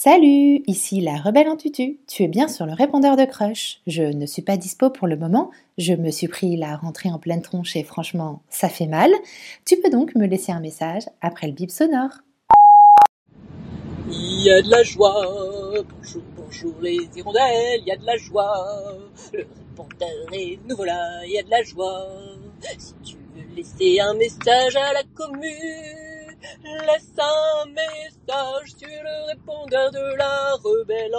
[0.00, 1.98] Salut, ici la rebelle en tutu.
[2.06, 3.80] Tu es bien sur le répondeur de Crush.
[3.88, 5.50] Je ne suis pas dispo pour le moment.
[5.76, 9.10] Je me suis pris la rentrée en pleine tronche et franchement, ça fait mal.
[9.64, 12.12] Tu peux donc me laisser un message après le bip sonore.
[14.08, 15.20] Il y a de la joie,
[15.82, 18.54] bonjour, bonjour les hirondelles, il y a de la joie.
[19.32, 22.06] Le répondeur est nouveau là, il y a de la joie.
[22.78, 25.97] Si tu veux laisser un message à la commune,
[26.64, 31.14] Laisse un message sur le répondeur de la rebelle.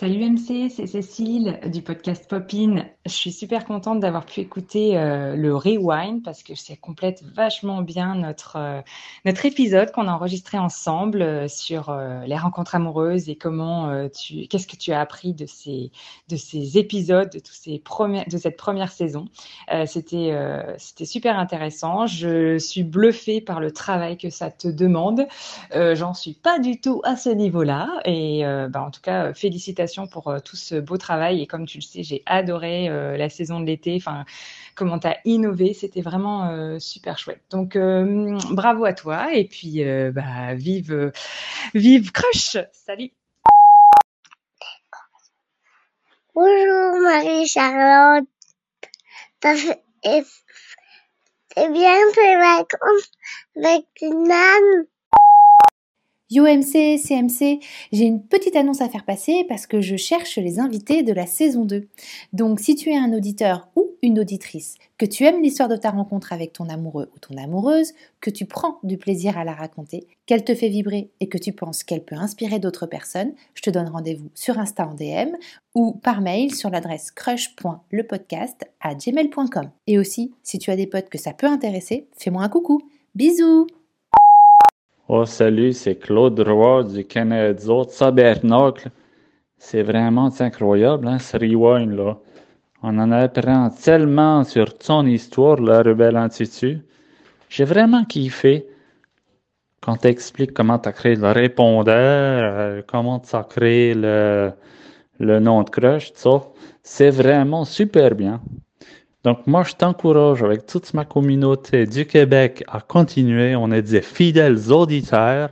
[0.00, 2.86] Salut MC, c'est Cécile du podcast Popin.
[3.04, 7.82] Je suis super contente d'avoir pu écouter euh, le rewind parce que ça complète vachement
[7.82, 8.80] bien notre, euh,
[9.26, 11.94] notre épisode qu'on a enregistré ensemble euh, sur
[12.26, 15.90] les rencontres amoureuses et comment tu, qu'est-ce que tu as appris de ces,
[16.30, 17.82] de ces épisodes, de, tous ces
[18.26, 19.26] de cette première saison.
[19.84, 20.34] c'était,
[20.78, 22.06] c'était super intéressant.
[22.06, 25.26] Je suis bluffée par le travail que ça te demande.
[25.72, 30.28] j'en suis pas du tout à ce niveau-là et bah, en tout cas, félicitations pour
[30.28, 31.42] euh, tout ce beau travail.
[31.42, 33.96] Et comme tu le sais, j'ai adoré euh, la saison de l'été.
[33.96, 34.24] Enfin,
[34.74, 37.42] comment tu as innové, c'était vraiment euh, super chouette.
[37.50, 37.76] Donc,
[38.50, 39.34] bravo à toi.
[39.34, 41.12] Et puis, bah, vive,
[41.74, 42.58] vive Crush.
[42.72, 43.10] Salut.
[46.34, 48.28] Bonjour Marie-Charlotte.
[51.56, 53.10] C'est bien fait vacances
[53.56, 54.86] avec une âne
[56.32, 57.58] Yo MC, CMC,
[57.90, 61.26] j'ai une petite annonce à faire passer parce que je cherche les invités de la
[61.26, 61.88] saison 2.
[62.32, 65.90] Donc si tu es un auditeur ou une auditrice, que tu aimes l'histoire de ta
[65.90, 70.06] rencontre avec ton amoureux ou ton amoureuse, que tu prends du plaisir à la raconter,
[70.26, 73.70] qu'elle te fait vibrer et que tu penses qu'elle peut inspirer d'autres personnes, je te
[73.70, 75.34] donne rendez-vous sur Insta en DM
[75.74, 79.68] ou par mail sur l'adresse crush.lepodcast à gmail.com.
[79.88, 82.82] Et aussi, si tu as des potes que ça peut intéresser, fais-moi un coucou.
[83.16, 83.66] Bisous
[85.12, 88.92] Oh, salut, c'est Claude Roy du Canada Tabernacle.
[89.58, 92.16] C'est vraiment incroyable, hein, ce rewind, là.
[92.84, 96.78] On en apprend tellement sur ton histoire, la Rebelle Institut.
[97.48, 98.68] J'ai vraiment kiffé
[99.80, 104.52] quand tu expliques comment tu as créé le répondeur, euh, comment tu as créé le,
[105.18, 106.42] le nom de crush, tout ça.
[106.84, 108.40] C'est vraiment super bien.
[109.22, 113.54] Donc, moi, je t'encourage avec toute ma communauté du Québec à continuer.
[113.54, 115.50] On est des fidèles auditeurs.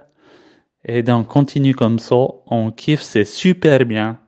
[0.85, 2.17] Et donc, continue comme ça.
[2.47, 4.19] On kiffe, c'est super bien.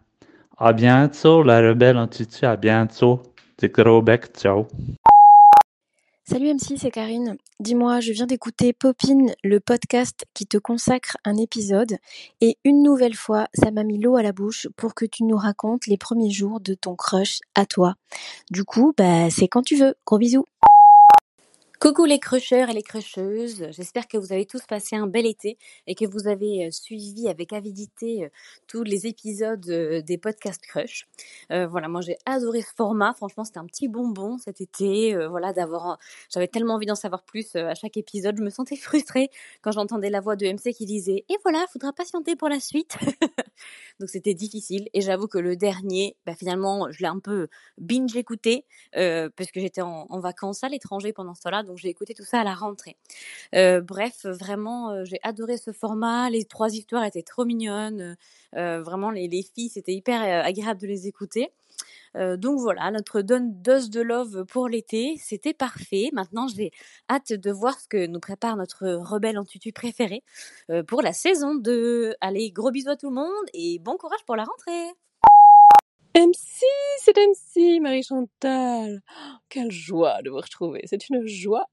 [0.58, 2.44] À bientôt, la rebelle en tutu.
[2.44, 3.22] À bientôt.
[3.58, 4.26] Des gros bec.
[4.36, 4.66] Ciao.
[6.30, 7.36] Salut MC, c'est Karine.
[7.58, 11.96] Dis-moi, je viens d'écouter Popin, le podcast qui te consacre un épisode,
[12.40, 15.36] et une nouvelle fois, ça m'a mis l'eau à la bouche pour que tu nous
[15.36, 17.96] racontes les premiers jours de ton crush à toi.
[18.52, 19.96] Du coup, bah, c'est quand tu veux.
[20.06, 20.44] Gros bisous.
[21.80, 25.56] Coucou les crusheurs et les crusheuses, j'espère que vous avez tous passé un bel été
[25.86, 28.28] et que vous avez suivi avec avidité
[28.66, 31.08] tous les épisodes des podcasts crush.
[31.48, 35.98] voilà, moi j'ai adoré ce format, franchement c'était un petit bonbon cet été, voilà d'avoir,
[36.28, 39.30] j'avais tellement envie d'en savoir plus à chaque épisode, je me sentais frustrée
[39.62, 42.98] quand j'entendais la voix de MC qui disait et voilà, faudra patienter pour la suite.
[44.00, 47.46] Donc c'était difficile et j'avoue que le dernier, bah, finalement je l'ai un peu
[47.78, 52.14] binge écouté parce que j'étais en, vacances à l'étranger pendant ce temps-là donc j'ai écouté
[52.14, 52.96] tout ça à la rentrée.
[53.54, 56.30] Euh, bref, vraiment, euh, j'ai adoré ce format.
[56.30, 58.16] Les trois histoires étaient trop mignonnes.
[58.56, 61.50] Euh, vraiment, les, les filles, c'était hyper agréable de les écouter.
[62.14, 66.10] Donc voilà, notre dose de love pour l'été, c'était parfait.
[66.12, 66.70] Maintenant, j'ai
[67.08, 70.22] hâte de voir ce que nous prépare notre rebelle en tutu préféré
[70.88, 72.14] pour la saison 2.
[72.20, 74.92] Allez, gros bisous à tout le monde et bon courage pour la rentrée
[76.16, 76.64] MC,
[77.04, 79.00] c'est MC, Marie-Chantal.
[79.48, 80.82] quelle joie de vous retrouver.
[80.86, 81.66] C'est une joie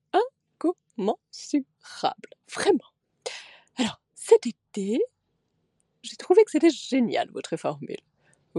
[0.97, 2.29] incommensurable.
[2.53, 2.91] Vraiment.
[3.77, 5.01] Alors, cet été,
[6.03, 7.97] j'ai trouvé que c'était génial votre formule.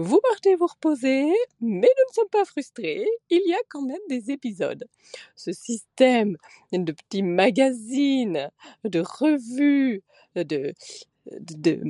[0.01, 1.25] Vous partez vous reposer,
[1.59, 3.05] mais nous ne sommes pas frustrés.
[3.29, 4.85] Il y a quand même des épisodes.
[5.35, 6.37] Ce système
[6.71, 8.49] de petits magazines,
[8.85, 10.01] de revues,
[10.35, 10.73] de,
[11.25, 11.81] de,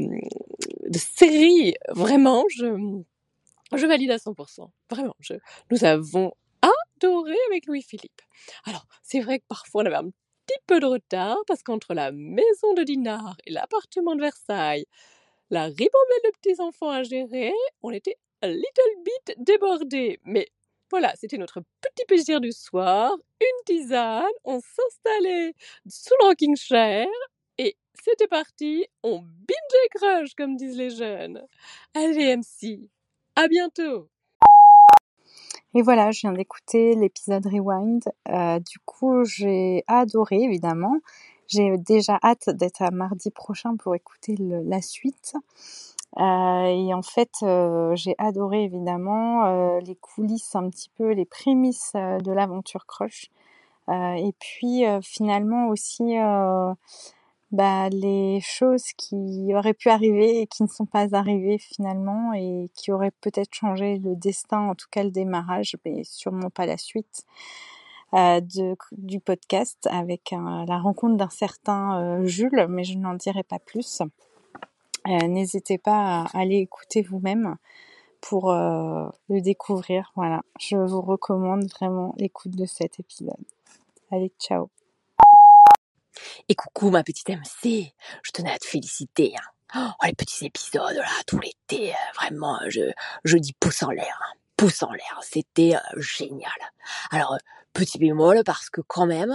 [0.97, 3.03] séries, vraiment, je,
[3.75, 4.71] je valide à 100%.
[4.89, 5.35] Vraiment, je,
[5.69, 6.33] nous avons
[6.63, 8.23] adoré avec Louis-Philippe.
[8.65, 10.09] Alors, c'est vrai que parfois on avait un
[10.47, 14.87] petit peu de retard parce qu'entre la maison de Dinard et l'appartement de Versailles,
[15.49, 20.19] la ribambelle de petits enfants à gérer, on était un little bit débordés.
[20.23, 20.47] Mais
[20.89, 25.53] voilà, c'était notre petit plaisir du soir, une tisane, on s'installait
[25.87, 27.07] sous le rocking chair
[27.57, 31.45] et c'était parti, on binge crush comme disent les jeunes.
[31.93, 32.89] Allez MC,
[33.35, 34.09] à bientôt.
[35.75, 38.01] Et voilà, je viens d'écouter l'épisode Rewind.
[38.27, 40.97] Euh, du coup, j'ai adoré, évidemment.
[41.49, 45.33] J'ai déjà hâte d'être à mardi prochain pour écouter la suite.
[46.17, 51.25] Euh, et en fait, euh, j'ai adoré évidemment euh, les coulisses, un petit peu les
[51.25, 53.29] prémices de l'aventure Crush.
[53.89, 56.15] et puis finalement aussi
[57.51, 62.69] bah, les choses qui auraient pu arriver et qui ne sont pas arrivées finalement et
[62.75, 66.77] qui auraient peut-être changé le destin, en tout cas le démarrage, mais sûrement pas la
[66.77, 67.25] suite.
[68.13, 74.01] De, du podcast avec la rencontre d'un certain Jules, mais je n'en dirai pas plus.
[75.07, 77.55] Euh, n'hésitez pas à aller écouter vous-même
[78.21, 80.11] pour euh, le découvrir.
[80.15, 83.33] Voilà, je vous recommande vraiment l'écoute de cet épisode.
[84.11, 84.69] Allez, ciao.
[86.49, 89.33] Et coucou ma petite MC, je tenais à te féliciter.
[89.37, 89.93] Hein.
[90.01, 92.91] Oh, les petits épisodes là, tout l'été, euh, vraiment, je,
[93.23, 94.19] je dis pouce en l'air.
[94.21, 94.38] Hein.
[94.59, 96.51] Pouce en l'air, c'était génial.
[97.11, 97.37] Alors,
[97.71, 99.33] petit bémol parce que quand même,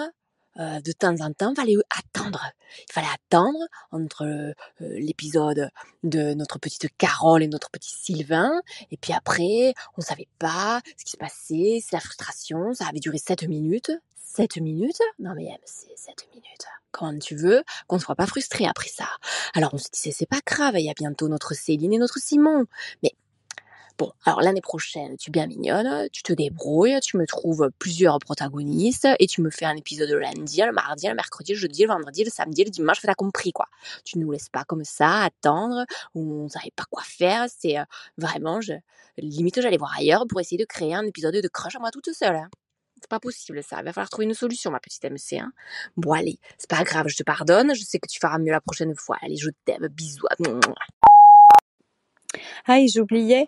[0.58, 2.44] euh, de temps en temps, il fallait attendre.
[2.86, 3.58] Il fallait attendre
[3.90, 5.70] entre euh, l'épisode
[6.02, 8.60] de notre petite Carole et notre petit Sylvain.
[8.90, 12.74] Et puis après, on savait pas ce qui se passait, c'est la frustration.
[12.74, 13.92] Ça avait duré 7 minutes.
[14.22, 15.00] 7 minutes?
[15.18, 16.66] Non mais c'est 7 minutes.
[16.90, 19.08] Comment tu veux qu'on ne soit pas frustré après ça?
[19.54, 22.18] Alors on se disait c'est pas grave, il y a bientôt notre Céline et notre
[22.18, 22.66] Simon.
[23.02, 23.12] Mais
[23.96, 28.18] Bon, alors l'année prochaine, tu es bien mignonne, tu te débrouilles, tu me trouves plusieurs
[28.18, 31.82] protagonistes et tu me fais un épisode le lundi, le mardi, le mercredi, le jeudi,
[31.82, 33.66] le vendredi, le samedi, le dimanche, t'as compris quoi.
[34.04, 35.84] Tu nous laisses pas comme ça attendre,
[36.16, 37.84] on savait pas quoi faire, c'est euh,
[38.18, 38.58] vraiment,
[39.18, 42.12] limite j'allais voir ailleurs pour essayer de créer un épisode de crush à moi toute
[42.12, 42.34] seule.
[42.34, 42.50] Hein.
[43.00, 45.38] C'est pas possible ça, il va falloir trouver une solution ma petite MC.
[45.38, 45.52] Hein.
[45.96, 48.60] Bon allez, c'est pas grave, je te pardonne, je sais que tu feras mieux la
[48.60, 49.18] prochaine fois.
[49.22, 50.26] Allez, je t'aime, bisous.
[52.66, 53.46] Ah, j'oubliais,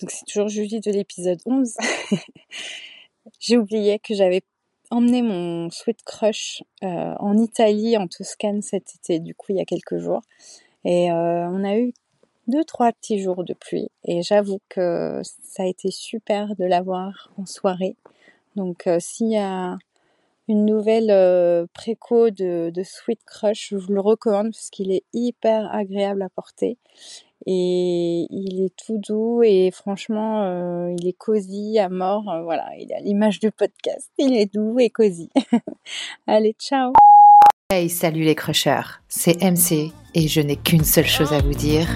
[0.00, 1.76] donc c'est toujours Julie de l'épisode 11.
[3.38, 4.42] J'ai oublié que j'avais
[4.90, 9.60] emmené mon Sweet Crush euh, en Italie, en Toscane cet été, du coup il y
[9.60, 10.22] a quelques jours.
[10.84, 11.92] Et euh, on a eu
[12.46, 13.88] deux, trois petits jours de pluie.
[14.04, 17.96] Et j'avoue que ça a été super de l'avoir en soirée.
[18.56, 19.76] Donc euh, s'il y a
[20.48, 25.72] une nouvelle préco de, de Sweet Crush, je vous le recommande parce qu'il est hyper
[25.72, 26.78] agréable à porter
[27.46, 32.28] et il est tout doux et franchement euh, il est cosy à mort.
[32.30, 34.10] Euh, voilà il a l'image du podcast.
[34.18, 35.30] Il est doux et cosy.
[36.26, 36.92] Allez ciao.
[37.70, 39.00] Hey salut les crushers.
[39.08, 41.86] C'est MC et je n'ai qu'une seule chose à vous dire.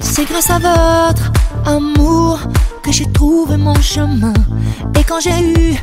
[0.00, 1.32] C'est grâce à votre
[1.66, 2.40] amour
[2.82, 4.34] que j'ai trouvé mon chemin.
[4.98, 5.76] Et quand j'ai eu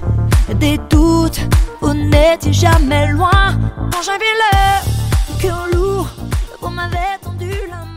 [0.60, 1.42] des doutes
[1.84, 3.60] vous n'étiez jamais loin.
[3.92, 5.93] Quand j'avais le cœur lourd
[6.66, 7.93] on m'avait tendu la main.